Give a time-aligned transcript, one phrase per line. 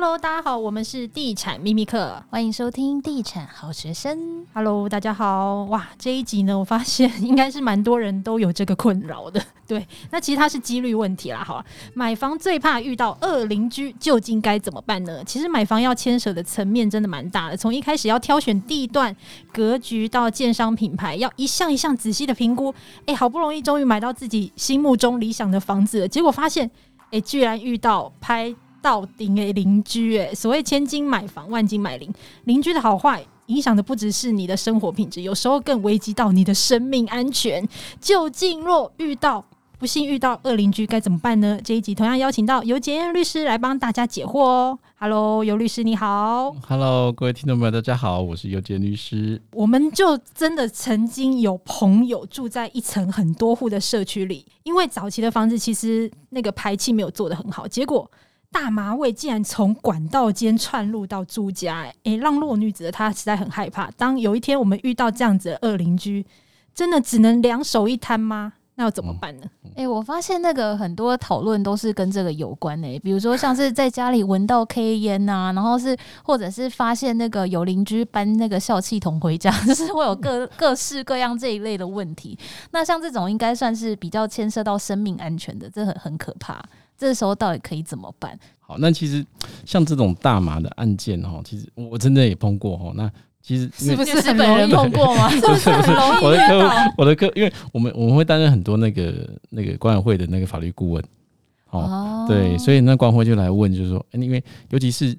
[0.00, 4.46] Hello，大家好，我们是地产秘密课，欢迎收听地产好学生。
[4.54, 5.64] Hello，大家好。
[5.64, 9.42] 哇，这一集呢，我发现 应该是蛮多人都有这个困扰的。
[9.66, 11.42] 对，那其实它是几率问题啦。
[11.42, 11.64] 好，
[11.94, 15.20] 买房最怕遇到恶邻居，究竟该怎么办呢？
[15.24, 19.12] 其实买房要牵扯的层面真的蛮大的，从一开始要挑选地段、
[19.52, 22.72] 格局到建商品牌，要一项一项仔细的评估。
[23.06, 26.70] 哎，好不容易终于买到自己心目中理想的房子了，结果发现，
[27.10, 28.54] 哎，居然遇到拍。
[28.82, 32.12] 到顶诶，邻居诶，所谓千金买房，万金买邻，
[32.44, 37.66] 邻居的好坏影响的不只是你的生活品质，有时候更危及到你的生命安全。
[38.00, 39.44] 究竟若遇到
[39.78, 41.58] 不幸遇到恶邻居该怎么办呢？
[41.64, 44.78] 这一集同样邀请到尤杰燕律师来帮大家解惑哦。
[44.98, 46.52] Hello，尤律师你好。
[46.68, 49.40] Hello，各位听众朋友大家好，我是尤杰律师。
[49.52, 58.10] 我们就真的曾经有朋友住在一层很多户的社区里，因为早期的房子其实那个排气没有做得很好，结果。
[58.50, 63.90] 大麻味竟然从管道间窜入到朱家，欸，哎，让弱女子的她实在很害怕。
[63.92, 66.24] 当有一天我们遇到这样子的恶邻居，
[66.74, 68.54] 真的只能两手一摊吗？
[68.74, 69.46] 那要怎么办呢？
[69.70, 82.38] 哎、欸，我发现那个很多讨论都是跟这个有关诶、欸，比如说像是在家里闻到 K 烟呐、啊， 然后是或者是发现那个有邻居搬那个笑气筒回家， 就是会有各 各式各样这一类的问题。
[82.70, 86.62] 那像这种应该算是比较牵涉到生命安全的，这很很可怕。
[86.98, 88.36] 这时候到底可以怎么办？
[88.58, 89.24] 好，那其实
[89.64, 92.92] 像这种大麻的案件哈，其实我真的也碰过哈。
[92.96, 95.30] 那其实是不是本人碰过吗？
[95.32, 96.24] 是不是很容易？
[96.24, 101.04] 我的客，我的客，因为我们我们会担任很多那个那个管委会的那个法律顾问，
[101.70, 105.16] 哦，对，所以那管委会就来问，就是说，因为尤其是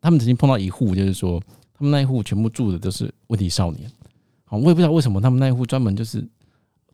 [0.00, 1.40] 他们曾经碰到一户，就是说
[1.76, 3.90] 他们那一户全部住的都是问题少年，
[4.44, 6.20] 好，我也不知道为什么他们那一户专门就是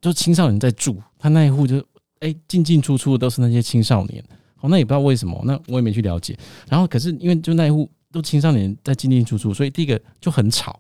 [0.01, 1.85] 就是青少年在住，他那一户就。
[2.25, 4.25] 哎，进进出出的都是那些青少年，
[4.63, 6.35] 哦，那也不知道为什么，那我也没去了解。
[6.71, 10.79] 然后，可是因为就那一户都青少年在进进出出，所以第一个就很吵，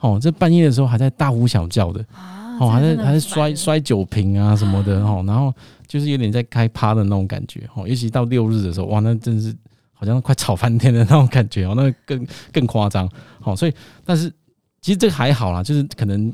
[0.00, 2.04] 哦，这半夜的时候还在大呼小叫的，
[2.60, 5.50] 哦，还在还在摔摔酒瓶啊什么的，哦，然后
[5.86, 9.56] 就是有点在开趴的那种感觉，哦，尤其到六日的时候，哇，那真是
[9.94, 13.08] 好像快吵翻天的那种感觉哦，那更更夸张，
[13.42, 13.72] 哦，所以
[14.04, 14.30] 但是
[14.82, 16.30] 其实这个还好啦，就是可能。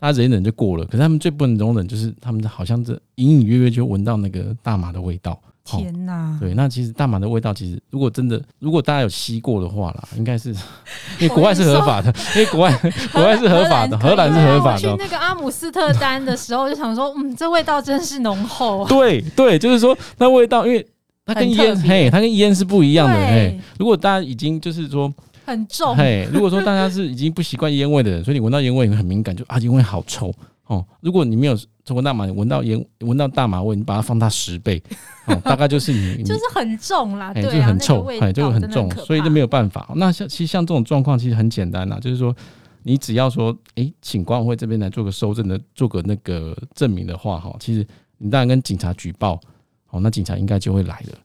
[0.00, 5.38] 大家忍一忍就过了，可是他们最不能容忍就是他们好像这隐隐约约就闻到那个大麻的味道。
[5.62, 6.36] 天哪！
[6.40, 10.48] 对，那其实大麻的味道，其实如果真的，如果大家有吸过的话啦，应该是
[11.20, 12.76] 因为国外是合法的， 因为国外
[13.12, 14.80] 国外是合法的，荷兰是合法的。
[14.80, 18.80] 去那个阿姆斯特丹的时候，就想说，嗯，这味道真是浓厚。
[18.80, 20.84] 啊对对，就是说那味道，因为
[21.26, 23.60] 它跟烟嘿，它跟烟是不一样的嘿。
[23.78, 25.12] 如果大家已经就是说。
[25.44, 25.96] 很重。
[25.96, 30.32] 嘿，如果说大家是已经不习惯烟味的人， 所以你闻到烟味你会很敏感，就啊烟味好臭
[30.66, 30.84] 哦。
[31.00, 34.82] 如果你没有抽过大麻，你闻到烟闻到大麻味，你把它放大十倍，
[35.26, 39.90] 哦， 大概就是你就是很重啦，对，就很臭，哎，就很重，所以就没有办法。
[39.96, 42.34] 那像其实像这种状况其实很简单呐，就是说
[42.82, 47.84] 你只要说哎，请管委会这边来做个收证的，做个那个证明的话，哈，其实
[48.18, 49.40] 你当然跟警察举报，
[49.90, 51.18] 哦，那警察应该就会来了，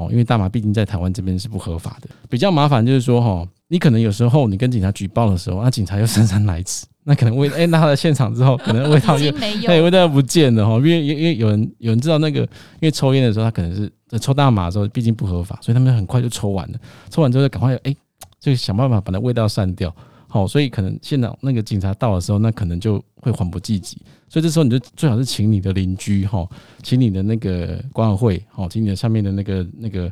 [0.00, 3.46] 哦，因为大麻毕竟在台湾这边是不合法的，比较麻烦就是说哈。
[3.72, 9.32] 你可能有时候你跟警察举报的时候，那警察又姗姗来迟，那可能味哎，那他在现场之后，可能味道又
[9.68, 12.48] 哎味道又不见了哈，因为因为有人有人知道那个，因
[12.80, 16.78] 为抽烟的时候他可能是抽大麻的时候，毕竟不合法，所以他们很快就抽完了，
[17.10, 17.94] 抽完之后就赶快哎，
[18.40, 19.94] 就想办法把那味道散掉，
[20.30, 23.98] 好，所以可能现场那个警察到的时候，那可能就会缓不济急，
[24.28, 26.48] 所以这时候你就最好是请你的邻居哈，
[26.82, 30.10] 请你的那个管委会哈，请你的上面的那个那个。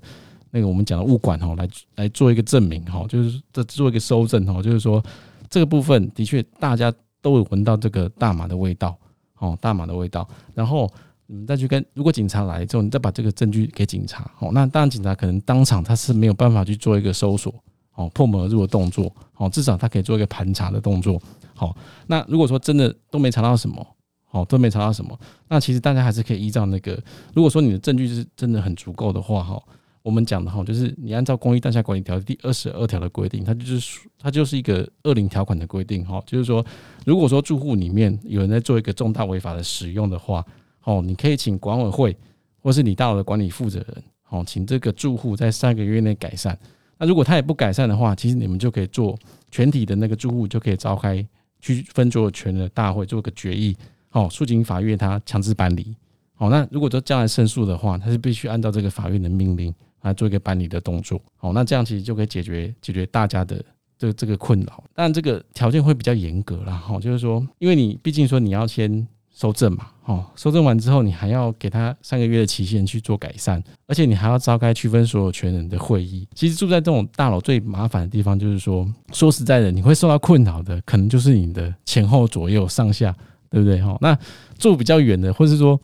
[0.50, 5.04] 那个我们讲的物管哈，来来做一个证明哈，就是这做一个收证哈，就是说
[5.50, 6.90] 这个部分的确大家
[7.20, 8.96] 都有闻到这个大麻的味道
[9.40, 10.26] 哦，大麻的味道。
[10.54, 10.90] 然后
[11.26, 17.54] 你们再去跟，如果警察来之后，你再把这个证据给警察哦，那当然警察可能当场他是没有办法去做一个搜索
[17.98, 21.20] 哦，破门而入的动作哦，至少他可以做一个盘查的动作。
[21.52, 21.76] 好，
[22.06, 23.84] 那如果说真的都没查到什么，
[24.30, 26.96] 哦，都没查到什么，那其实大家还是可以依照那个，
[27.34, 29.60] 如果说你的证据是真的很足够的话哈。
[30.00, 36.64] 我们讲的哈，就是你按照《公益大厦管理条例》第二十二条的规定，它就是它就是一个恶邻条款的规定哈，就是说，
[37.04, 40.42] 如果说住户里面有人在做一个重大违法的使用的话，
[40.84, 42.16] 哦，你可以请管委会
[42.62, 46.58] 或是你大楼的管理负责人，哦，请这个住户在三个月内改善。
[46.98, 49.18] 那如果他也不改善的话，其实你们就可以做
[49.50, 51.24] 全体的那个住户就可以召开
[51.60, 53.76] 区分所有权的大会，做个决议，
[54.12, 55.94] 哦，诉请法院他强制搬离。
[56.36, 59.74] 哦，那如果说将来胜诉的话，他是必须按照这个法院的命令。
[60.02, 63.62] 来做一个搬离的动作，好，那这样其实就可以解决解决大家的
[63.98, 64.84] 这这个困扰。
[64.94, 69.06] 但，这个条件会比较严格啦，哈，就是说，因为你毕竟说你要先
[69.38, 76.26] 搜证嘛，哦，搜证完之后，你还要给他三个月的期限去做改善，而且你还要召开区分所有权人的会议。
[76.34, 83.14] 其实住在这种大楼最麻烦的地方，就是说，说实在的，你会受到困扰的，可能就是你的前后左右上下，
[83.48, 83.80] 对不对？
[83.80, 84.18] 哈，那
[84.58, 85.80] 住比较远的，或是说，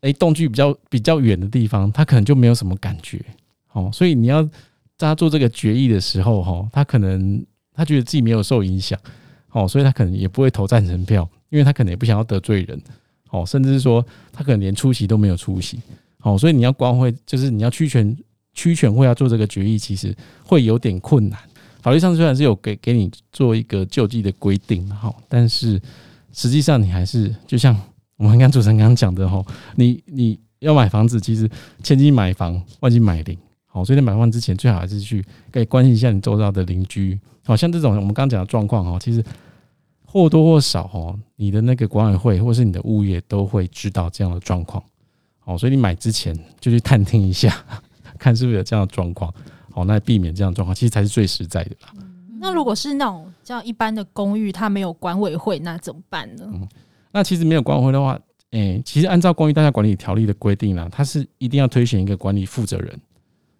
[0.00, 3.22] 哎，动距比较比较远的地方，他可能就没有什么感觉，
[3.74, 4.50] 哦，所以你要在
[5.00, 8.98] 他做这个决议的时候，哈，他可能他觉得自己没有受影响，
[9.50, 11.28] 哦，所以他可能也不会投赞成票。
[11.54, 12.82] 因为他可能也不想要得罪人，
[13.30, 15.78] 哦，甚至是说他可能连出席都没有出席，
[16.22, 18.16] 哦，所以你要管委会，就是你要区权
[18.54, 20.12] 区权会要做这个决议，其实
[20.44, 21.38] 会有点困难。
[21.80, 25.80] 法律上虽然是有给给你做一个救济的规定，哈，但是
[26.32, 27.72] 实际上你还是就像
[28.16, 29.40] 我们刚刚主持人刚刚讲的，哈，
[29.76, 31.48] 你你要买房子，其实
[31.84, 39.24] 千金买房，万金买邻，好，所以在买房之前最好还是去可以关心一下你周遭的邻居，好像这种我们刚刚讲的状况，哈，其实。
[40.14, 44.80] 或多或少哦，你的那个管委会或是你的物业都会知道这样的状况，
[45.42, 47.52] 哦，所以你买之前就去探听一下，
[48.16, 49.34] 看是不是有这样的状况，
[49.72, 51.92] 哦，那避免这样的状况，其实才是最实在的啦。
[52.38, 56.48] 那如果是那种像一般的公寓，它没有管委会，那怎么办呢？
[56.52, 56.68] 嗯，
[57.10, 58.16] 那其实没有管委会的话，
[58.52, 63.00] 诶，其实按照《公寓大厦管理条例》的规定啦，它是一定要推选一个管理负责人，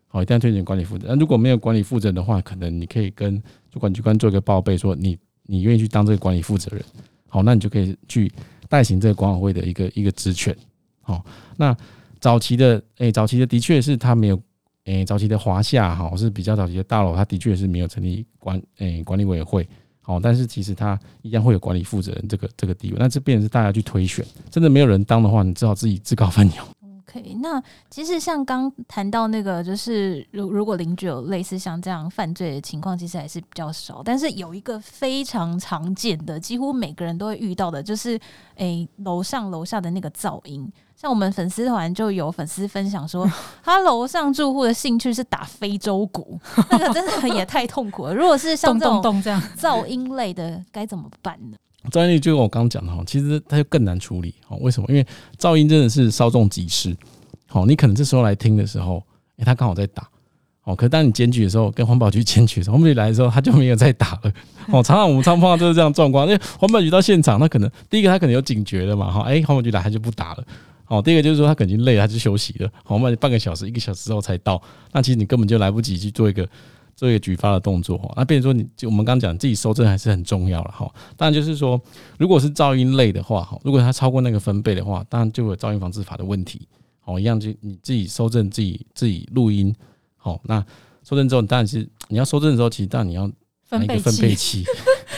[0.06, 1.16] 好，一定要推选管理负责人。
[1.16, 3.42] 那如果没有管理负责人的话，可能你可以跟
[3.72, 5.18] 主管机关做一个报备，说你。
[5.46, 6.85] 你愿意去当这个管理负责人，
[7.29, 8.32] 好，那你就可以去
[8.69, 10.56] 代行这个管委会的一个一个职权，
[11.02, 11.25] 好，
[11.56, 11.76] 那
[12.19, 14.43] 早期的，诶、早期的的确是他没有，
[14.85, 19.69] 诶、早期的华夏哈是比较早期的大楼，他的确是没有成立管，诶、管理委员会，
[20.00, 26.67] 好，但是其实他一样会有管理负责人这个这个地位，那这边是大家去推选，真的没有人当的话，你只好自己自告奋勇。
[27.40, 34.02] 那其实像刚谈到那个，就是如如果邻居有类似像这样犯罪的情况，其实还是比较少。
[34.05, 38.19] 但是有一个非常常见的，几乎每个人都会遇到的，就是
[38.56, 40.70] 诶楼上楼下的那个噪音。
[40.96, 43.31] 像我们粉丝团就有粉丝分享说，
[43.62, 46.38] 他楼上住户的兴趣是打非洲鼓，
[46.70, 48.14] 那个真的 也太痛苦了。
[48.14, 49.02] 如果是像这种
[49.58, 51.56] 噪音类的，该怎么办呢？
[51.90, 54.34] 噪音就跟我刚刚讲的哈，其实它就更难处理。
[54.48, 54.86] 哦，为什么？
[54.88, 55.06] 因为
[55.38, 56.96] 噪音真的是稍纵即逝。
[57.46, 59.02] 好，你可能这时候来听的时候，
[59.36, 60.08] 诶，他刚好在打。
[60.64, 64.32] 哦，可是当你检举的时候，跟环保局检举的时候，环保局来的时候，他就没有在打了。
[64.72, 66.26] 哦，常常我们常碰到就是这样状况。
[66.26, 70.44] 因为环保局到现场，他可能第一个他可能有警觉了嘛，哈，诶，环保局来他就不打了。
[70.86, 72.69] 哦，第二个就是说他肯定累了，他就休息了。
[72.82, 74.60] 好，我们半个小时、一个小时之后才到，
[74.92, 76.48] 那其实你根本就来不及去做一个。
[76.96, 80.88] 做一个举发的动作哈，那比如说你就我们刚刚讲自己收证还是很重要了哈。
[81.17, 81.81] 当然就是说，
[82.19, 86.69] 如果是噪音类的话哈，如果它超过那个分贝的话，当然就有噪音防治法的问题。
[87.00, 89.75] 好，一样就你自己收证自己自己录音。
[90.17, 90.64] 好，那
[91.02, 93.31] 收证之后，当然是你要收证的时候，其实当然你要
[93.64, 94.64] 放一个分贝器。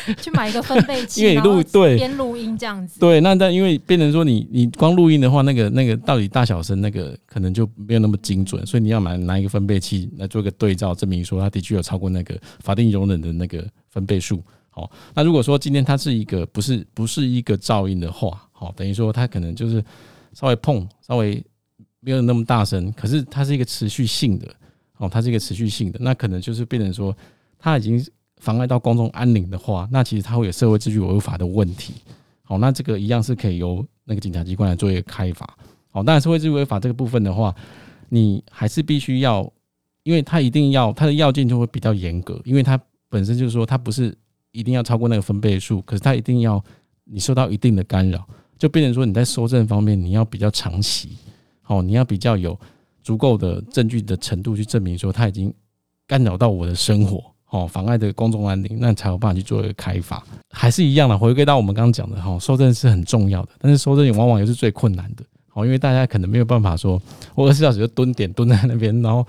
[0.23, 3.01] 去买一个分贝器，因为你录对边录音这样子。
[3.01, 14.43] 对，那但因为变成说你你光录音的话，那个那个到底大小声那个可能就没有那么精准，所以你要买拿一个分贝器来做一个对照，证明说它的确有超过那个法定容忍的那个分贝数。
[14.71, 19.83] 好，那如果说今天它是一个不是不是一个噪音的话，好，等于说它可能就是
[20.33, 21.43] 稍微碰稍微
[22.01, 24.47] 没有那么大声，可是它是一个持续性的，
[24.99, 27.17] 哦，它是一个持续性的，那可能就是变成说
[27.59, 28.07] 它已经。
[28.41, 31.95] 妨碍到公众安宁的话，那其实它会有社会秩序违法的问题。
[32.43, 35.57] 好，那这个一样是可以由那个警察机关来做一个开罚。
[35.91, 37.55] 好，当然社会秩序违法这个部分的话，
[38.09, 39.51] 你还是必须要，
[40.05, 44.17] 因为它一定要它的要件就会比较严格，因为它本身就是说它不是
[44.53, 46.63] 一定要超过那个分贝数，可是它一定要
[47.05, 48.25] 你受到一定的干扰，
[48.59, 51.17] 就变成说你在搜证方面你要比较长期，
[51.63, 52.57] 好，你要比较有
[53.03, 55.53] 足够的证据的程度去证明说它已经
[56.07, 57.25] 干扰到我的生活。
[57.57, 61.19] 哦，妨碍的公众安宁，那才有办法去做一个开发，还是一样的。
[61.19, 65.25] 回归到我们刚刚讲的哈，收证是很重要的，但是收证往往也是最困难的。
[65.55, 67.01] 哦，因为大家可能没有办法说，
[67.35, 69.27] 我二十四小时就蹲点蹲在那边，然后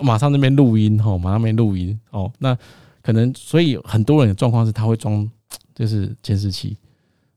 [0.00, 1.98] 马上那边录音，哈，马上那边录音。
[2.10, 2.56] 哦，那
[3.02, 5.28] 可能所以很多人的状况是他会装
[5.74, 6.76] 就是监视器，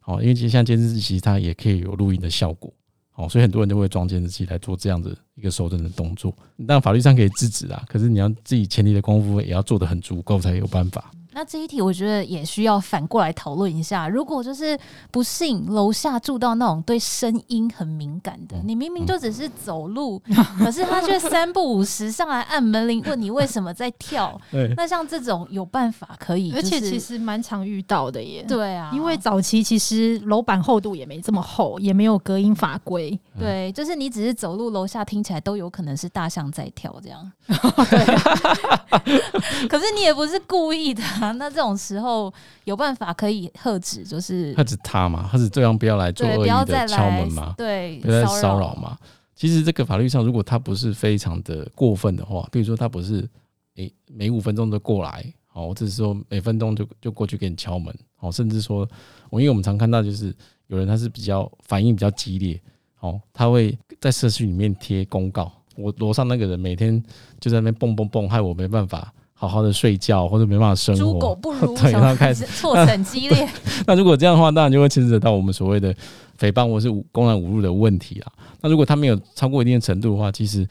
[0.06, 2.72] 哦，因为其实像监视器，它也可以有录音的效果。
[3.20, 6.34] 哦，所以很多人都会装监视器来做这样子一个搜证的动作。
[6.66, 11.12] 但法律上可以制止啊，可是你要自己前提的功夫也要做得很足够才有办法。
[11.40, 14.10] 那这一题我觉得也需要反过来讨论一下。
[14.10, 14.78] 如果就是
[15.10, 20.22] 不幸楼下住到那种对声音很敏感的，你明明就只是走路，
[20.58, 24.38] 可是他却三不五时上来按门铃问你为什么在跳。
[24.76, 28.44] 那像这种有办法可以，而且其实蛮常遇到的耶。
[28.46, 33.18] 对啊，因为早期其实楼板厚度也没这么厚，也没有隔音法规。
[33.40, 37.32] 对，就是你只是走路，楼下听起来都有可能是大象在跳这样。
[37.90, 38.06] 对，
[39.70, 41.02] 可是你也不是故意的。
[41.22, 42.34] 啊，那这种时候
[42.64, 48.98] 有办法可以喝止，就是喝止他嘛，喝止对方不要来做恶意的敲门嘛，对，不要再骚扰嘛。
[49.36, 53.22] 其实这个法律上，如果他不是非常的过分的话，比如说他不是
[53.76, 58.86] 诶、欸、每五分钟都过来，哦，我只是说每分钟就就过去给你敲门，哦，甚至说
[59.30, 60.36] 我因为我们常看到就是
[60.68, 62.62] 有人他是比较反应比较激烈，
[63.00, 65.50] 哦，他会在社区里面贴公告。
[65.78, 67.02] 我楼上那个人每天
[67.40, 71.02] 就在那边蹦蹦蹦，害我没办法好好的睡觉，或者没办法生活。
[71.02, 73.48] 猪狗不如， 对，然后开始措辞很激烈。
[73.88, 75.96] 那如果这样的话，当然就会牵扯到我们所谓的
[76.38, 78.28] 诽谤或是公然侮辱的问题啦。
[78.60, 80.68] 那如果他没有超过一定的程度的话，其实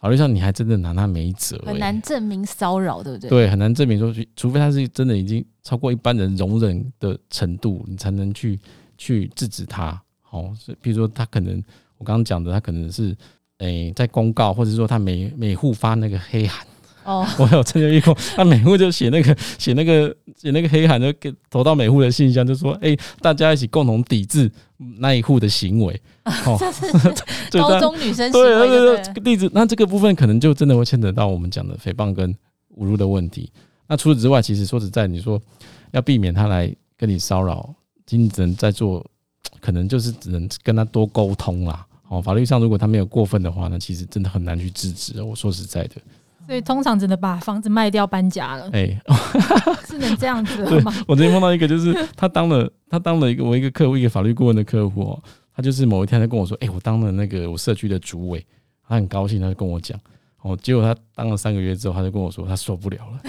[0.00, 3.28] 法律上你还真的拿他没辙，欸，很难证明骚扰，对不对？
[3.28, 8.58] 对，很难证明说，除非他是真的已经超过一般人容忍的程度，你才能去
[8.96, 10.00] 去制止他。
[10.22, 11.62] 好，是比如说他可能
[11.98, 13.14] 我刚刚讲的，他可能是。
[13.58, 16.64] 诶、欸，在公告或者说他每每户发那个黑函
[17.08, 24.50] 哦， 我有曾经遇过，那每户就写那个写那个写那个黑函，就给投到每户的信箱，就说哎、欸，大家一起共同抵制
[24.98, 25.98] 那一户的行为。
[26.44, 26.92] 哦，这是
[27.58, 32.30] 高中女生行为对对对，这个例子，那这个部分可能就真的会牵扯到我们讲的诽谤跟
[32.76, 33.50] 侮辱的问题。
[33.86, 35.40] 那除此之外，其实说实在，你说
[35.92, 37.74] 要避免他来跟你骚扰，
[38.04, 39.02] 仅仅只能在做，
[39.60, 41.86] 可能就是只能跟他多沟通啦。
[42.10, 45.22] 哦，法律上如果他没有过分的话，那其实真的很难去制止。
[45.22, 45.96] 我说实在的，
[46.48, 48.70] 所以通常只能把房子卖掉搬家了。
[48.72, 49.02] 哎、欸，
[49.86, 50.90] 是能这样子的吗？
[51.06, 55.22] 我昨天碰到一个，就是他当了他当了一个我一个客户，一个法律顾问的客户哦，
[55.54, 58.42] 他就是某一天他跟我说，哎、欸，我当了那个我社区的主委，
[58.88, 60.00] 他很高兴，他就跟我讲，
[60.40, 63.20] 哦，结果他当了三个月之后，他就跟我说他受不了了，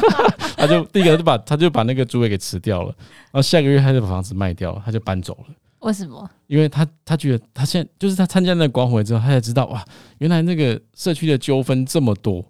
[0.56, 2.94] 他就第一个就把他就把那个主委给辞掉了，
[3.24, 5.54] 然后下个月他就把房子卖掉了，他就搬走了。
[5.80, 6.30] 为什么？
[6.46, 9.84] 因为他他觉得他现在就是他参加那个管委会之后，他才知道哇，
[10.16, 12.42] 原来那个社区的纠纷这么多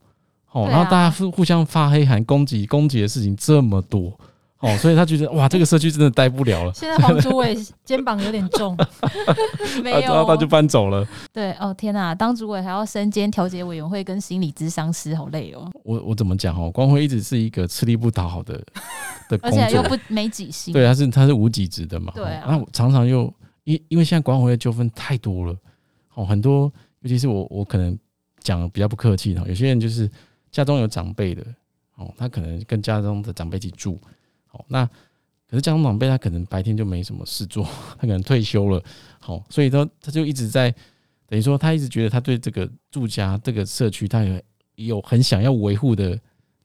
[0.55, 4.17] 哦，然后大家互互相发黑函攻击攻击的事情这么多
[4.61, 6.73] 哦， 所以他觉得哇，这个社区真的待不了了。
[6.73, 8.77] 现在黄主委肩膀有点重，
[9.83, 11.07] 没有，然后他就搬走了。
[11.33, 15.69] 对哦，天哪，当主委还要身兼调解委员会跟心理咨商师，好累哦。
[15.83, 16.71] 我我怎么讲哦？
[16.71, 18.59] 管委会一直是一个吃力不讨好的。
[19.43, 22.45] 而且又不没几薪，对，他是他是无给职的嘛，对啊。
[22.47, 23.33] 那常常又
[23.65, 25.57] 因因为现在管委会的纠纷太多了，
[26.15, 26.71] 哦，很多，
[27.01, 27.99] 尤其是我我可能
[28.43, 30.09] 讲比较不客气的，有些人就是
[30.55, 31.45] 家中有长辈的，
[31.97, 34.01] 哦，他可能跟家中的长辈一起住，
[34.53, 34.87] 哦，那
[35.49, 37.65] 可是家中长辈他可能白天就没什么事做，
[37.99, 38.83] 他可能退休了，
[39.19, 40.71] 好，所以他他就一直在
[41.27, 44.41] 等于说他一直觉得他对这个住家这个社区他有
[44.77, 46.19] 有很想要维护的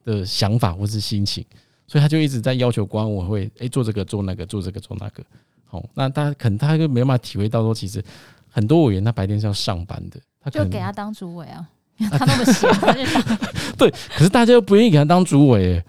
[0.06, 1.46] 的想法或是心情。
[1.92, 5.24] 所以他就一直在要求管委会，哎，做这个做那个做这个做那个，
[5.66, 8.00] 好，那他可能他就没办法体会到说，其实
[8.48, 11.68] 很多委员他白天是要上班的，他就给他当主委啊，
[12.12, 13.38] 他那么闲，他就当。
[13.78, 15.84] 对，可是大家又不愿意给他当主委，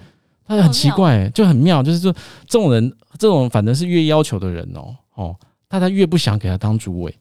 [0.47, 2.13] 他就很奇怪，就很妙，就是说
[2.47, 5.37] 这种人，这种反正是越要求的人哦，哦，
[5.69, 7.15] 大家越不想给他当主委。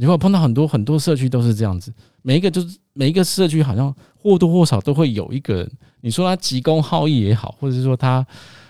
[0.00, 1.92] 你会碰到很多很多社区都是这样子，
[2.22, 5.70] 每一个就是每一个社区好像或多或少都会有一个人。
[6.00, 8.24] 你说他急公好义也好，或者是说他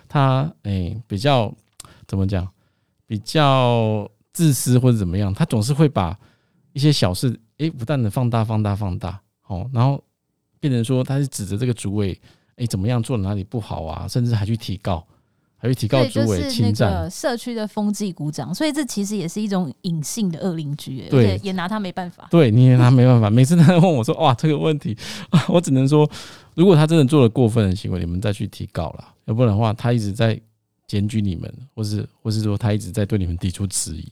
[0.08, 1.52] 他诶、欸、比较
[2.06, 2.48] 怎么讲，
[3.06, 6.18] 比较自私或者怎么样，他总是会把
[6.72, 10.02] 一些小事诶、欸、不断的放大放大放大，哦，然后
[10.60, 12.12] 变成说他是指着这个主委
[12.56, 15.04] 诶、欸、怎么样做哪里不好啊，甚至还去提告。
[15.60, 22.28] 还去提告主委侵占社区的风纪股长，所以这其实也是一种隐性的恶邻居，而且也拿他没办法。
[22.30, 23.28] 对，你也拿他没办法。
[23.28, 24.96] 每次他问我说：“哇，这个问题，
[25.48, 26.08] 我只能说，
[26.54, 29.12] 如果他真的做了过分的行为，你们再去提告啦。
[29.24, 30.40] 要不然的话，他一直在
[30.86, 34.08] 检举你们，或是或是说他一直在对你们提出质疑。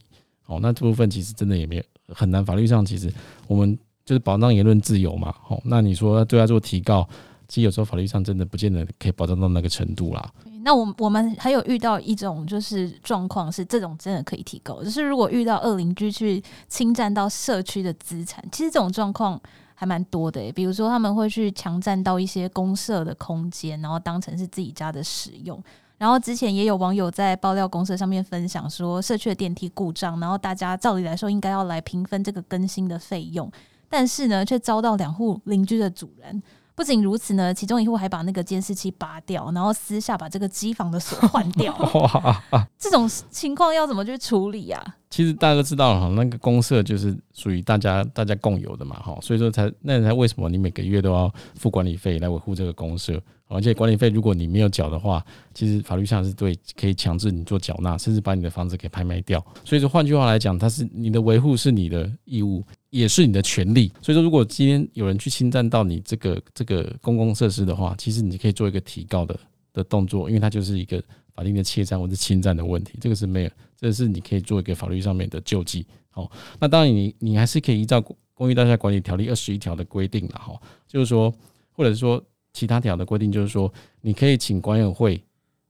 [0.47, 2.45] 哦，那这部分其实真的也没有很难。
[2.45, 3.09] 法律上其实
[3.47, 5.35] 我们就是保障言论自由嘛。
[5.49, 7.05] 哦，那你说对他做提告，
[7.49, 10.33] 其实有时候法律上真的不见得可以保障到那个程度啦。
[10.63, 19.39] 那我我们还有遇到一种就是状况，是这种真的可以提高，就是如果遇到恶邻居去侵占到社区的资产，其实这种状况
[19.75, 20.49] 还蛮多的。
[20.53, 25.61] 比如说他们会去强占到一些公社的空间，然后当成是自己家的使用。
[25.97, 33.51] 然后之前也有网友在爆料公社上面分享说，社区的电梯故障，然后大家照理来说应该要来平分这个更新的费用，
[33.89, 36.41] 但是呢，却遭到两户邻居的阻拦。
[36.75, 41.75] 不仅如此呢，其中一户还把那个监视器拔掉，然后私下把这个机房的锁换掉。
[41.95, 42.67] 哇！
[42.77, 44.95] 这种情况要怎么去处理啊？
[45.09, 59.45] 其实大家都知道哈，那个公社就是属于大家大家共有的嘛，哈，所以说才那才为什么你每个月都要付管理费来维护这个公设，而且管理费如果你没有缴的话，其实法律上是对可以强制你做缴纳，甚至把你的房子给拍卖掉。
[59.63, 62.63] 所以说换句话来讲，它是你的维护是你的义务。
[62.89, 69.37] 也是你的权利，所以说，如果今天有人去侵占到你这个这个公共设施的话，其实你可以做一个提告的
[69.73, 71.03] 的动作，因为它就是一个
[71.35, 75.85] 法定的窃占或者侵占的问题，这个是没有，这是你可以做一个法律上面的救济。
[76.09, 78.01] 好，那当然你你还是可以依照
[78.33, 81.31] 《公寓大厦管理条例》二十一条的规定了哈，就是说，
[81.73, 82.23] 或者是说
[82.57, 83.71] 其他条的规定，就是说
[84.01, 85.23] 你可以请管委会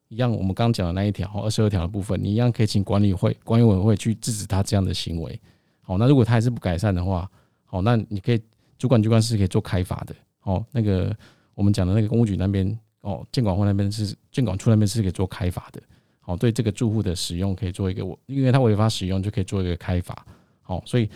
[0.08, 5.38] 一样，我们刚讲的那一条二十二条的部分，你一样可以请管理会、管委会去制止他这样的行为。
[5.82, 7.29] 好，那如果他还是不改善的话，
[7.65, 8.41] 好，那你可以
[8.77, 10.15] 主管机关是可以做开罚的。
[10.44, 11.13] 哦，那个
[11.56, 15.82] 我们讲的那个公务局那边，哦，建管会那边是建管处那边是可以做开罚的。
[16.22, 20.25] 好，对这个住户的使用可以做一个我，因为他违法使用就可以做一个开罚。
[20.62, 21.10] 好，所以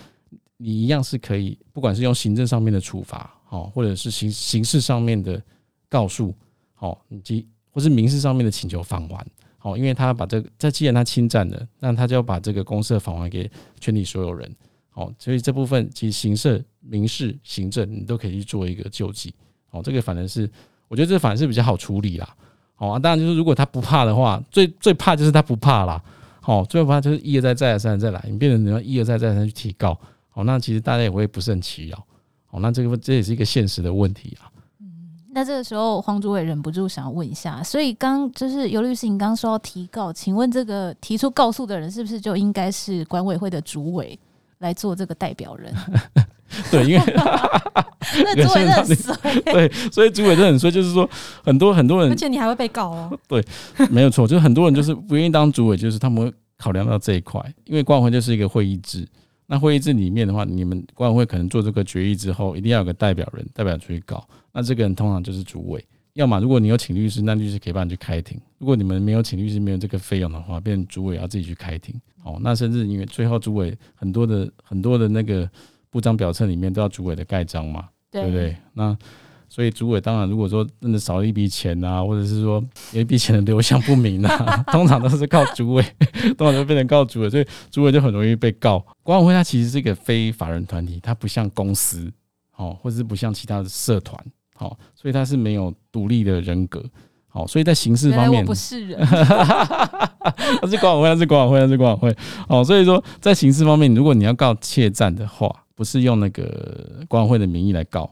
[0.57, 5.41] 你一样是可以，不管是用行政上面的处罚，好，或者是刑刑事上面的
[5.91, 6.33] 告诉，
[6.73, 9.27] 好，以及或是民事上面的请求返还。
[9.57, 14.49] 好，因为他把这个，这既然他侵占了，那他就要把这个公设返还给全体所有人。
[14.89, 19.33] 好，所以这部分其实刑事、民事、行政你都可以去做一个救济。
[19.69, 20.49] 好，这个反正是
[20.87, 22.35] 我觉得这反而是比较好处理啦。
[22.73, 26.01] 好啊，当然就是如果他不怕的话，最最怕就是他不怕啦。
[26.39, 29.95] 好，最怕就是一而再、再而三、再来，你变成你要一而再、再而三去提高。
[30.29, 32.03] 好，那其实大家也会不胜其扰。
[32.47, 34.49] 好，那这个这也是一个现实的问题啊。
[35.33, 44.17] 那这个时候，黄主委忍不住想要问一下，所以刚就是尤律师，你刚刚说要提告，请问这个提出告诉的人是不是就应该是管委会的主委
[44.59, 45.73] 来做这个代表人？
[46.69, 47.01] 对，因为
[48.25, 51.09] 那主委很衰， 对，所以主委就很衰，就是说
[51.45, 53.17] 很多很多人，而且你还会被告哦。
[53.27, 53.41] 对，
[53.89, 59.07] 没有错，就是很多人就是不愿意当主委，就是他们会考量到这一块，因为管委会就是一个会议制。
[59.51, 64.25] 那会议制里面的话，你们管委会可能做这个决议之后，一定要有个代表人，代表出去搞。
[64.53, 65.85] 那这个人通常就是主委。
[66.13, 71.93] 要么如果你有请律师，那律师可以帮你去开庭；如果你们没有请律师，没有这个费用的话，变成主委要自己去开庭。
[72.23, 75.49] 哦，那甚至因为最后主委很多的很多的那个
[75.89, 78.55] 部章表册里面都要主委的盖章嘛，对不对？
[78.73, 78.97] 那
[79.53, 85.83] 所以主委当然，如果说真的少了一笔钱啊，或者是说有一笔钱的流向不明啊， 通常都是靠主委，
[86.37, 88.81] 通常都变成告主委，所以主委就很容易被告。
[89.03, 92.09] 管委会它其实是一个非法人团体，它不像公司，
[92.55, 94.17] 哦，或者是不像其他的社团，
[94.57, 96.81] 哦，所以它是没有独立的人格，
[97.27, 108.09] 好，所以在刑事方面，不是人， 它是管委会，它是管委会，它是管委会，哦，所以说在刑事方面，如果你要告窃占的话，不是用那个管委会的名义来告。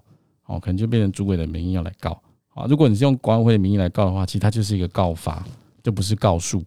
[0.50, 2.20] 哦，可能就变成主委的名义要来告
[2.56, 2.66] 啊。
[2.68, 5.46] 如果你是用管委会的名义来告的话，其实它就是一个告发，
[5.84, 6.64] 就不是告诉。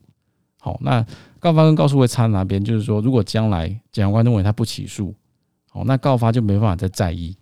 [0.61, 1.05] 好，那
[1.41, 2.63] 告发跟告诉会差哪边？
[2.63, 5.13] 就是说，如果将来检察官认为他不起诉，
[5.73, 7.37] 哦，那告发就没办法再再议。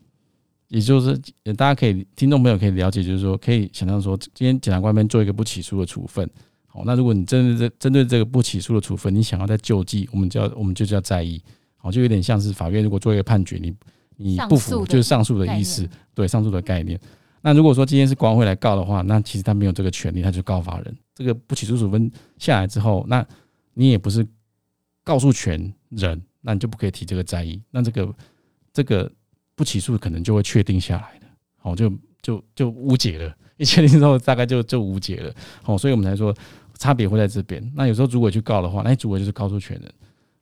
[0.68, 1.18] 也就是
[1.58, 6.26] 大家可以听众朋友可以了解，就是说可以想象说，今天检察官那边做一个不起诉的处分。
[6.66, 11.42] 好，那如果你针对这针对这个不起诉的处分，你想要再救济，我们就要我们就叫再议。
[11.76, 13.74] 好，就有点像是法院如果做一个判决，你。
[14.22, 17.00] 你不服就是上诉的意思，对上诉的概念。
[17.40, 20.96] 那如果说今天是管委会来告的话，那其实他没有这个权利，他就告发人。
[21.14, 23.26] 这个不起诉处分下来之后，那
[23.72, 24.26] 你也不是
[25.02, 27.58] 告诉权人，那你就不可以提这个再议。
[27.70, 28.14] 那这个
[28.74, 29.10] 这个
[29.54, 33.34] 不起诉可能就会确定下来的，好，就就就无解了。
[33.56, 35.34] 一确定之后，大概就就无解了。
[35.62, 36.34] 好，所以我们才说
[36.78, 37.72] 差别会在这边。
[37.74, 39.94] 那有时候主委去告的话，那主委就是告诉权人。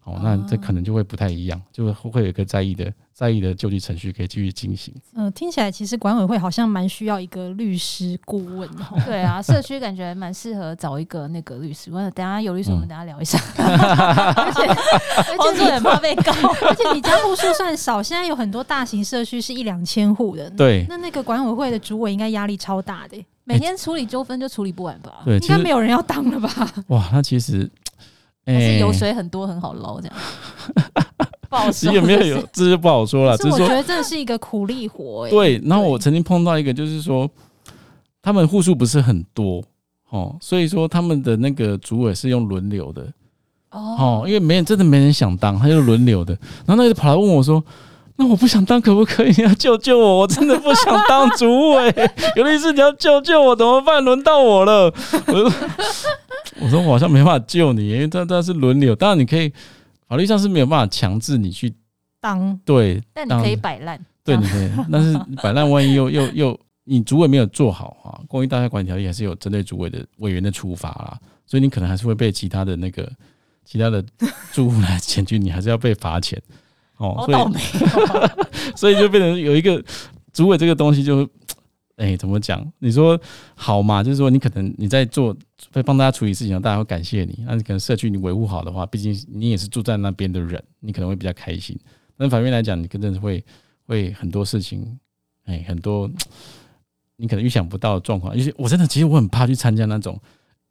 [0.09, 4.95] 哦，那这可能就会不太一样，就会会有一个在意的在意的救济程序可以继续进行。
[5.15, 8.85] 嗯，听起来其实管委会好像蛮需要一个律师顾问的。
[9.05, 11.91] 对啊，社区感觉蛮适合找一个那个律师。
[11.91, 13.39] 问等下有律师，我们等下聊一下。
[13.59, 16.33] 而且而且很怕被告，
[16.67, 20.49] 而且你家户数算少，现在有很多大型社区是一两千户的。
[20.51, 25.23] 对，那那个管委会的主委应该压力超大的，每天处理纠纷就处理不完吧？
[25.25, 26.73] 对，应该没有人要当了吧？
[26.89, 27.69] 哇，那其实。
[28.55, 30.17] 还是油水很多，很好捞，这样
[31.49, 31.91] 不好说。
[31.95, 33.37] 有没有有，这就不好说了。
[33.37, 35.31] 只是我觉得这是一个苦力活，欸。
[35.31, 37.29] 对，然后我曾经碰到一个，就是说
[38.23, 39.63] 他们户数不是很多
[40.11, 43.07] 哦，所以说他们的那个主委是用轮流的
[43.71, 46.33] 哦，因为没人真的没人想当，他就轮流的。
[46.67, 47.63] 然后那个跑来问我说
[48.19, 49.33] ：“那我不想当可不可以？
[49.37, 51.95] 你要救救我，我真的不想当主委。
[52.37, 54.05] 尤律师你要救救我怎么办？
[54.05, 54.93] 轮到我了。”
[55.27, 55.53] 我说。
[56.61, 59.53] 我说我好像没办法救你，因为他他是轮流，当然你可以
[60.09, 61.73] 法律上是没有办法强制你去
[62.21, 73.09] 当，对，但你可以摆烂，对，你可以，但是摆烂万一又 又又你主委没有做好啊，公益大厦管理条例还是有针对主委的委员的处罚啦，所以你可能还是会被其他的那个
[73.65, 74.05] 其他的
[74.51, 76.43] 住户来检举，你还是要被罚钱
[76.99, 79.83] 哦，所以 所以就变成有一个
[80.33, 81.29] 主委这个东西就。
[82.01, 82.65] 哎、欸，怎么讲？
[82.79, 83.21] 你说
[83.57, 84.05] 好嘛？
[84.05, 85.37] 就是说，你可能你在做，
[85.73, 87.43] 会帮大家处理事情，大家会感谢你。
[87.45, 91.77] 那你可能社区你维护好的话，毕竟你也是住在那边的人，你可能会比较开心。
[92.17, 93.45] 但反面来讲，你真的是会
[93.85, 94.97] 会很多事情，
[95.47, 96.09] 哎、欸，很多
[97.19, 98.39] 你可能预想不到的状况。
[98.39, 100.17] 因为我真的其实我很怕去参加那种。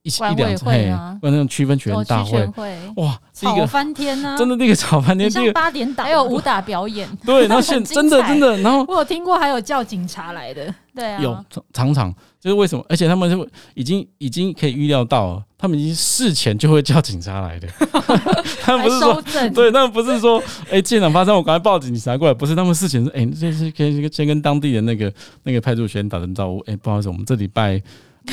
[0.08, 2.48] 一两次，啊，那种区分权大会，
[2.96, 4.36] 哇，吵翻天呐！
[4.38, 6.06] 真的那个吵翻天，像八点档。
[6.08, 12.86] 还有武打表演， 对，然后现真的真的，然后我有听过还有叫警察来的，对啊，有常常就是为什么？
[12.88, 17.68] 而且他们就已经已经可以预料到，他们已经事前就会叫警察来的，
[18.64, 19.22] 他们不是说
[19.54, 20.42] 对，他们不是说
[20.72, 25.12] 哎，现场发生我赶快报警察过来，不是他们事前说哎，这是可以先跟当地的那个
[25.44, 27.82] 那个派出所打声招呼，哎，不好意思，我们这礼拜。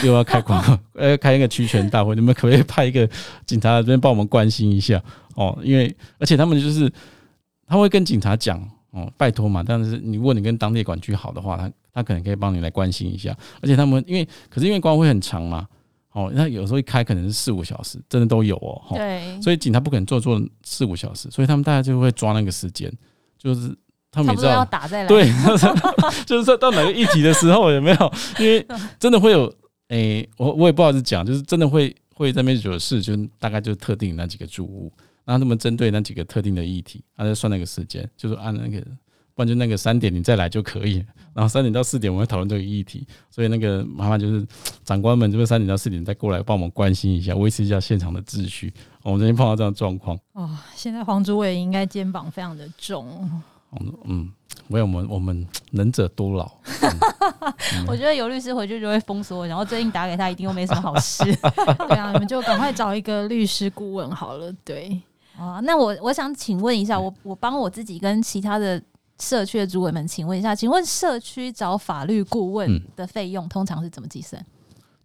[0.02, 3.08] 又要开广告， 呃，开一个区权大会，你们可不可以派一个
[3.46, 5.02] 警察这边帮我们关心一下
[5.34, 5.56] 哦？
[5.62, 6.90] 因为而且他们就是
[7.66, 9.62] 他会跟警察讲哦，拜托嘛。
[9.66, 13.36] 但是你如果你跟当地管区好的话，他他可能可以帮你来关心一下。
[13.62, 15.66] 而且他们因为可是因为光会很长嘛，
[16.12, 18.96] 哦，那有时候一开可能是四五小时，真的都有哦。
[18.96, 22.92] 对，所以警察不可能做做四五小时，所以他们大家就会抓那个时间，
[23.38, 23.74] 就是
[24.10, 25.30] 他们也知道要打在对，
[26.26, 28.12] 就是说到哪个议题的时候有没有？
[28.38, 28.66] 因为
[28.98, 29.52] 真的会有。
[29.88, 34.92] 诶、欸，我我也不好意思讲，就是真的会会在那边惹事，就大概就特定那几个住户，
[35.24, 38.80] 然后他们针对那几个特定的议题，他就算那个时间，就是按那个，
[39.34, 44.46] 不然就那个三点你再来就可以，然后三点到四点我们会讨论这个议题，所以那个麻烦就是
[44.84, 48.72] 长官们这边三点到四点再过来帮我们关心一下，维持一下现场的秩序。
[49.02, 53.42] 我们这边碰到这样的状况，哦，现在黄主委应该肩膀非常的重。
[54.06, 54.30] 嗯，
[54.68, 56.50] 没有我们我们能者多劳。
[57.76, 61.24] 嗯、我觉得尤律师回去就会封锁我，然后最近打给他一定又没什么好事。
[61.88, 64.52] 对啊，你们就赶快找一个律师顾问好了。
[64.64, 65.00] 对
[65.36, 68.80] 啊，那我我想请问一下，我我帮我自己跟其他的
[69.20, 74.44] 社区的主委们请问一下，请问社区找法律顾问的费用通常是怎么计算？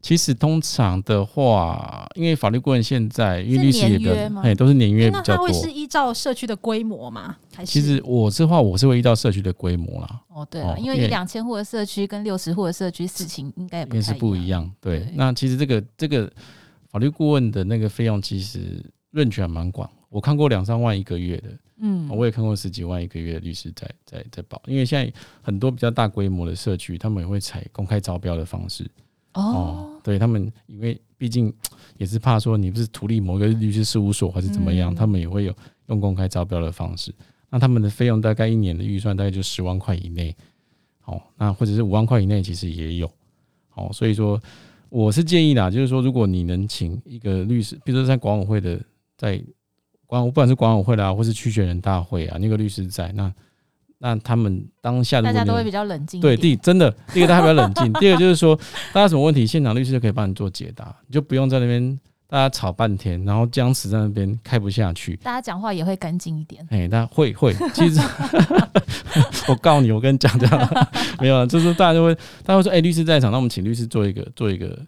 [0.02, 5.36] 其实通常的话，因为法律顾问现在因为律师也的，哎，都是年约比较多。
[5.36, 7.36] 那他会是依照社区的规模吗？
[7.54, 7.72] 还是？
[7.72, 10.22] 其实我这话我是会依照社区的规模啦。
[10.30, 14.72] 哦，对了，因为一两千户的社区跟六十户的社区事情应该也不也是不一样。
[14.80, 16.32] 对，对那其实这个这个
[16.90, 18.82] 法律顾问的那个费用其实
[19.12, 19.90] 论据还蛮广。
[20.08, 21.50] 我看过两三万一个月的，
[21.82, 24.62] 嗯，我也看过十几万一个月的律师在在在保。
[24.66, 28.90] 因为现在很多比较大规模的社区，他们也会采公开招标的方式。
[29.34, 31.54] 哦，对他们，因为毕竟
[31.98, 35.54] 也是怕说你不是图利某个律师事务所还是怎么样，他们也会有
[35.88, 37.14] 用公开招标的方式。
[37.50, 40.36] 那他们的费用大概一年的预算大概就十万块以内，
[41.06, 43.12] 哦，那或者是五万块以内其实也有，
[43.76, 44.42] 哦，所以说
[44.90, 48.82] 我是建议啦，就是说如果你能请一个律师，比如说在管委会的，
[49.18, 49.42] 在
[50.06, 53.34] 管不管是管委会啦，或是区选人大会啊，那个律师在那。
[54.00, 56.20] 那他们当下的大家都会比较冷静。
[56.22, 58.56] 对，第真的，第一个大家比较冷静， 第二个就是说，
[58.94, 65.16] 大家什么问题，现场律师就可以帮你做解答，你就不用在那边大家吵半天，然后僵持在那边开不下去。
[65.18, 66.66] 大家讲话也会干净一点。
[66.70, 68.00] 哎，大家会会，其实
[69.50, 70.88] 我告你，我跟你讲这样，
[71.20, 74.80] 没有了，就是大家就会，大家会说，哎、欸，律师在场，那我们请律师做一个做一个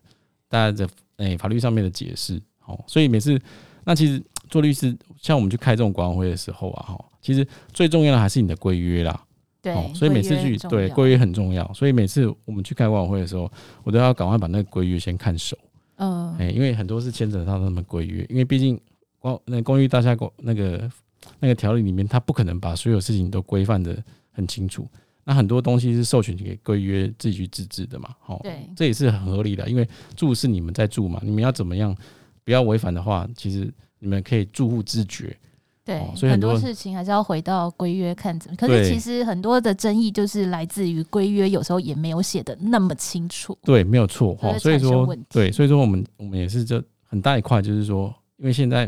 [0.48, 0.86] 大家的
[1.18, 2.42] 哎、欸、法律上面的解释。
[2.60, 3.38] 好，所以每次
[3.84, 4.22] 那其实
[4.52, 7.06] 做律师，像我们去开这种管委会的时候啊，哈。
[7.22, 9.24] 其实最重要的还是你的规约啦，
[9.62, 13.50] 对、哦，所以每次去对规约很重要，所以每次我们去开管委会的时候，
[13.84, 15.56] 我都要赶快把那个规约先看熟，
[15.98, 18.80] 嗯，哎，因为很多是牵扯到他们规约，因为毕竟
[19.20, 20.92] 公那公寓大厦公那个
[21.40, 24.88] 那个条例里面，他不可能把所有事情都规范的很清楚，
[25.24, 31.96] 那很多东西是授权给规约自己去自治的嘛，好、哦，对，这也是很合理的，因为住是你们在住嘛，你们要怎么样
[32.44, 35.38] 不要违反的话，其实你们可以住户自觉。
[35.84, 38.56] 对，所以很多事情还是要回到规约看怎么。
[38.56, 43.58] 可是其实很多的争议就是来自于规约有时候也没有写的那么清楚。
[43.64, 44.56] 对，没有错哈。
[44.60, 48.88] 所以说，对，所以说我们我们也是这很大一块，就是说，因为现在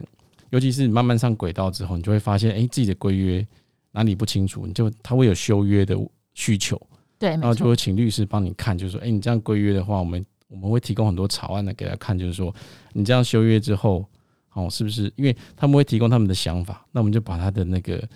[0.52, 3.46] 尤其是慢慢上轨道之后，你就会发现，哎，自己的规约
[3.92, 5.98] 哪里不清楚，你就他会有修约的
[6.36, 6.80] 需求。
[7.18, 12.54] 对，然后就会请律师帮你看，就是说，哎，你这样规约的话，我们我们会提供很多草案的给他看，就是说，
[12.94, 14.06] 你这样修约之后。
[14.54, 15.12] 哦，是不是？
[15.16, 18.08] 因为他们会提供他们的想法，那我们就把他的那个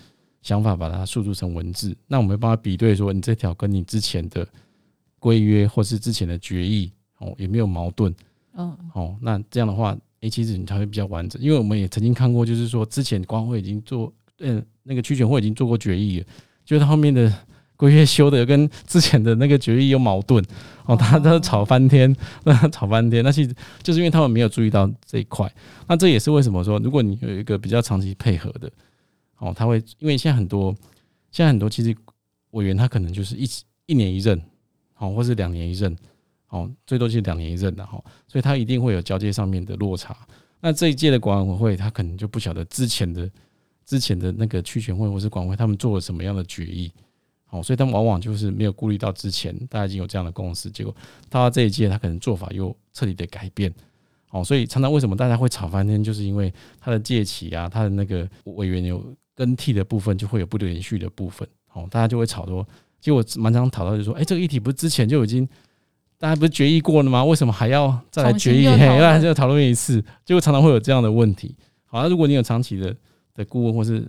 [0.42, 4.46] 想法把它输出成文字，那我们会帮他比对，说你这条跟你之前的
[5.18, 8.14] 规约或是之前的决议哦有没有矛盾？
[8.54, 11.40] 嗯，哦，那这样的话，诶，其实你才会比较完整。
[11.42, 16.26] 因为我们也曾经看过，就是说之前管委会已经做，嗯，那个区权会已经做过决议了，
[16.64, 17.32] 就是他后面的。
[17.78, 20.44] 规约修的跟之前的那个决议有矛盾
[20.84, 22.14] 哦，他他吵翻天，
[22.44, 25.50] 那吵翻天，那其实就是因为他们没有注意到这一块。
[25.86, 28.68] 那这也是为什么说，如果你有一个比较长期配合的
[29.38, 30.74] 哦，他会因为现在很多
[31.30, 31.96] 现在很多其实
[32.50, 33.48] 委员他可能就是一
[33.86, 34.38] 一年一任
[34.98, 35.96] 哦，或是两年一任
[36.48, 40.16] 哦，最多就是两年一任的哈，所以他一定会有交接上面的落差。
[40.60, 43.30] 那这一届的管委会他可能就不晓得之前的
[43.86, 46.90] 之前的那个区权会或是管委会他们做了什么样的决议。
[47.50, 50.94] 哦，所以他们往往就是没有顾虑到之前大家已经有这样的共识，结果
[51.30, 53.72] 到了这一届，他可能做法又彻底的改变。
[54.30, 59.02] 哦，所以常常为什么大家会吵翻天，就是因为他的届期啊，他的那个委员有
[59.34, 61.48] 更替的部分，就会有不连续的部分。
[61.72, 62.66] 哦，大家就会吵说，
[63.00, 65.48] 结果蛮常讨到就是说，哎，这个议题不是之前就已经
[66.18, 67.24] 大家不是决议过了吗？
[67.24, 68.66] 为什么还要再来决议？
[68.76, 71.56] 嘿，再讨论一次，结果常常会有这样的问题。
[71.86, 72.94] 好，那如果你有长期的
[73.34, 74.06] 的顾问或是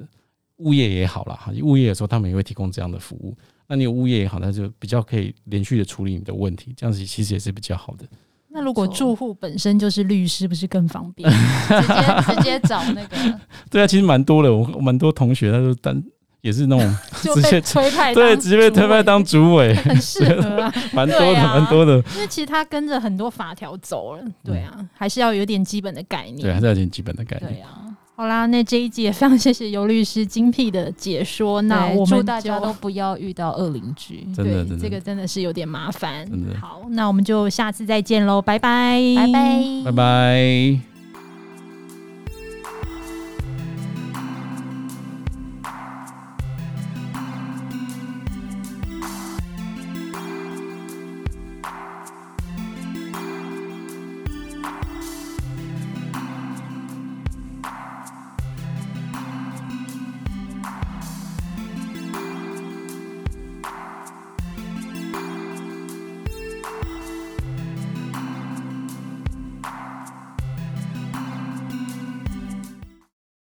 [0.59, 3.35] 物业也好啦，哈，物业的时候他们也会提供这样的服务。
[3.67, 8.05] 那你有物业也好，那就比较可以连续的处理你的问题，这样子其实也是比较好的。
[8.51, 11.29] 那如果住户本身就是律师，不是更方便？
[11.31, 13.39] 直接直接找那个？
[13.69, 16.01] 对啊，其实蛮多的，我蛮多同学他就当
[16.41, 21.97] 也是那种 直接推派，对，直接被推派当主委，很适合啊， 蛮多的，蛮多的。
[22.15, 27.85] 因为其实他跟着很多法条走了，对啊，还是要有点基本的概念，对，还是要有点基本的概念，对啊。
[28.19, 31.61] 好啦，那这一集也非常谢谢尤律师精辟的解说。
[31.61, 36.29] 那我们祝大家都不要遇到恶邻居，真的，真的，这个真的是有点麻烦。
[36.59, 40.88] 好，那我们就下次再见喽，拜拜，拜拜，拜拜。